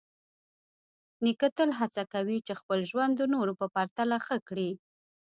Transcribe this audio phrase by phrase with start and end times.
[1.23, 4.69] نیکه تل هڅه کوي چې خپل ژوند د نورو په پرتله ښه کړي.